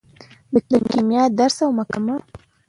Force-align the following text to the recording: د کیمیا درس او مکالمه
د 0.71 0.73
کیمیا 0.91 1.23
درس 1.39 1.57
او 1.65 1.69
مکالمه 1.79 2.15